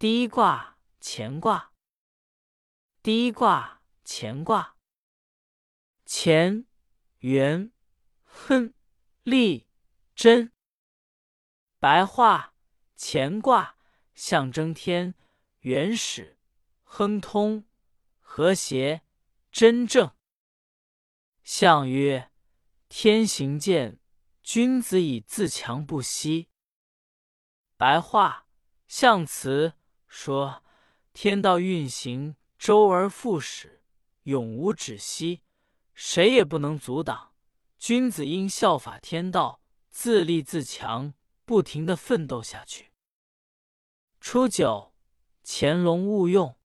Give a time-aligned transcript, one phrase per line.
[0.00, 1.72] 第一卦乾卦。
[3.02, 4.76] 第一卦乾卦。
[6.06, 6.66] 乾，
[7.18, 7.72] 元，
[8.22, 8.72] 亨，
[9.24, 9.66] 利，
[10.14, 10.52] 贞。
[11.80, 12.54] 白话：
[12.96, 13.76] 乾卦
[14.14, 15.16] 象征天
[15.62, 16.38] 原始、
[16.84, 17.66] 亨通、
[18.20, 19.02] 和谐、
[19.50, 20.14] 真正。
[21.42, 22.30] 象曰：
[22.88, 23.98] 天行健，
[24.44, 26.50] 君子以自强不息。
[27.76, 28.46] 白话：
[28.86, 29.74] 象辞
[30.08, 30.64] 说，
[31.12, 33.82] 天道运行，周而复始，
[34.24, 35.42] 永无止息，
[35.94, 37.34] 谁也不能阻挡。
[37.78, 42.92] 君子应效法天道，自立自强，不停的奋斗下去。
[44.20, 44.94] 初九，
[45.44, 46.58] 潜龙勿用。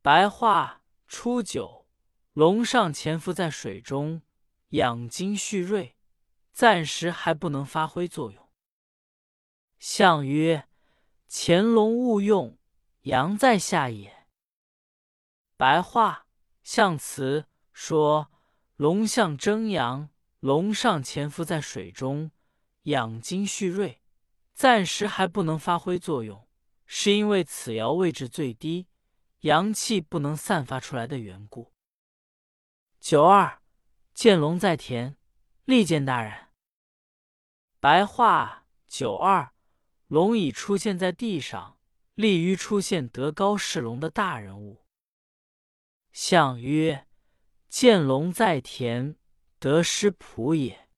[0.00, 1.86] 白话：初九，
[2.32, 4.22] 龙上潜伏在水中，
[4.70, 5.96] 养精蓄锐，
[6.52, 8.48] 暂时还不能发挥作用。
[9.78, 10.68] 象曰：
[11.34, 12.58] 潜龙勿用，
[13.04, 14.26] 阳在下也。
[15.56, 16.26] 白话：
[16.62, 18.30] 象辞说，
[18.76, 22.32] 龙象征阳，龙上潜伏在水中，
[22.82, 24.02] 养精蓄锐，
[24.52, 26.46] 暂时还不能发挥作用，
[26.84, 28.86] 是因为此爻位置最低，
[29.40, 31.72] 阳气不能散发出来的缘故。
[33.00, 33.62] 九二，
[34.12, 35.16] 见龙在田，
[35.64, 36.48] 利见大人。
[37.80, 39.50] 白话：九二。
[40.12, 41.78] 龙已出现在地上，
[42.16, 44.84] 利于出现德高势隆的大人物。
[46.12, 47.06] 象曰：
[47.70, 49.16] 见龙在田，
[49.58, 50.90] 得失普也。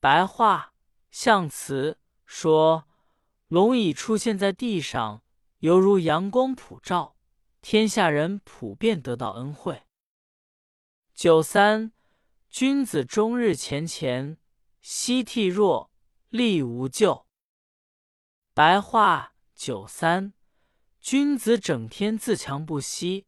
[0.00, 0.72] 白话：
[1.10, 2.88] 象辞说，
[3.48, 5.22] 龙已出现在地上，
[5.58, 7.18] 犹如阳光普照，
[7.60, 9.82] 天下人普遍得到恩惠。
[11.12, 11.92] 九三，
[12.48, 14.38] 君子终日乾乾，
[14.80, 15.90] 夕惕若，
[16.30, 17.26] 力无咎。
[18.54, 20.34] 白话九三，
[21.00, 23.24] 君子整天自强不息，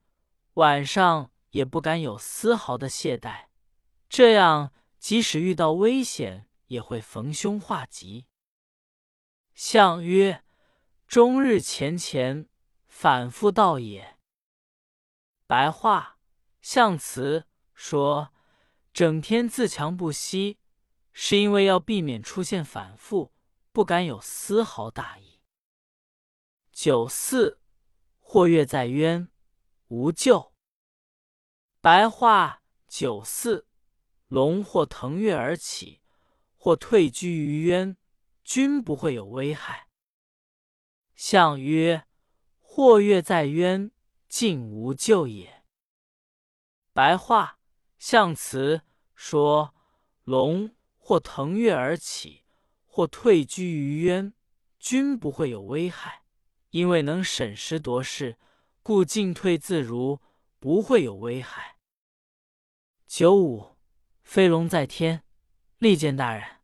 [0.54, 3.46] 晚上也不敢有丝毫的懈怠，
[4.06, 8.26] 这样即使遇到危险，也会逢凶化吉。
[9.54, 10.44] 象曰：
[11.06, 12.46] 终日乾乾，
[12.86, 14.18] 反复道也。
[15.46, 16.18] 白话
[16.60, 18.30] 象辞说，
[18.92, 20.58] 整天自强不息，
[21.14, 23.32] 是因为要避免出现反复。
[23.74, 25.40] 不敢有丝毫大意。
[26.70, 27.60] 九四，
[28.20, 29.28] 或跃在渊，
[29.88, 30.54] 无咎。
[31.80, 33.66] 白话：九四，
[34.28, 36.00] 龙或腾跃而起，
[36.56, 37.96] 或退居于渊，
[38.44, 39.88] 均不会有危害。
[41.16, 42.06] 象曰：
[42.60, 43.90] 或跃在渊，
[44.28, 45.64] 竟无咎也。
[46.92, 47.58] 白话：
[47.98, 48.82] 象辞
[49.16, 49.74] 说，
[50.22, 52.43] 龙或腾跃而起。
[52.94, 54.32] 或退居于渊，
[54.78, 56.22] 均不会有危害，
[56.70, 58.38] 因为能审时度势，
[58.84, 60.20] 故进退自如，
[60.60, 61.78] 不会有危害。
[63.08, 63.76] 九五，
[64.22, 65.24] 飞龙在天，
[65.78, 66.60] 利见大人。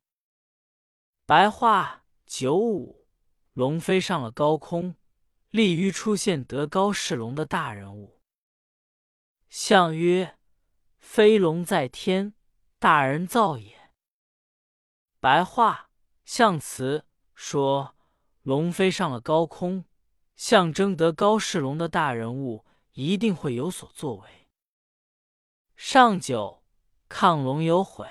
[1.26, 3.08] 白话：九五，
[3.52, 4.94] 龙飞上了高空，
[5.48, 8.20] 利于出现德高势隆的大人物。
[9.48, 10.38] 象曰：
[11.00, 12.34] 飞龙在天，
[12.78, 13.90] 大人造也。
[15.18, 15.89] 白话。
[16.32, 17.04] 象辞
[17.34, 17.96] 说，
[18.42, 19.84] 龙飞上了高空，
[20.36, 24.46] 象征德高势隆的大人物一定会有所作为。
[25.74, 26.62] 上九，
[27.08, 28.08] 亢龙有悔。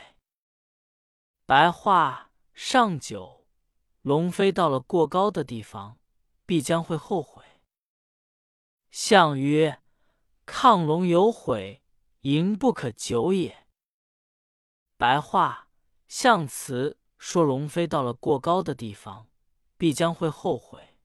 [1.46, 3.48] 白话：上九，
[4.02, 5.98] 龙飞到了过高的地方，
[6.46, 7.46] 必将会后悔。
[8.92, 9.82] 象曰：
[10.46, 11.82] 亢龙有悔，
[12.24, 13.66] 盈不可久也。
[14.98, 15.70] 白话：
[16.10, 16.98] 象辞。
[17.20, 19.28] 说龙飞到了过高的地方，
[19.78, 20.98] 必将会后悔，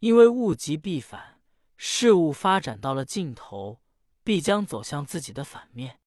[0.00, 1.40] 因为物极必反，
[1.76, 3.80] 事物发展到了尽头，
[4.24, 6.00] 必将走向自己的反面。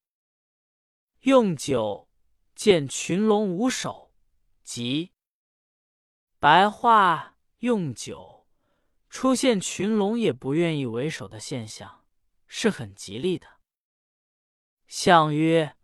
[1.22, 2.10] 用九
[2.56, 4.12] 见群龙无首，
[4.64, 5.14] 吉。
[6.40, 8.48] 白话：用九
[9.12, 12.04] 出现群龙也不愿意为首的现象，
[12.48, 13.48] 是很吉利的。
[14.88, 15.78] 象曰：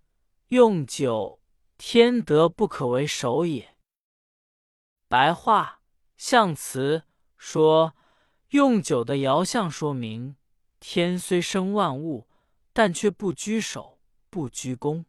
[0.47, 1.36] 用九。
[1.77, 3.75] 天德不可为首也。
[5.07, 5.81] 白话
[6.17, 7.03] 象辞
[7.37, 7.95] 说，
[8.49, 10.35] 用九的爻象说明，
[10.79, 12.27] 天虽生万物，
[12.73, 15.05] 但却不居首，不居功。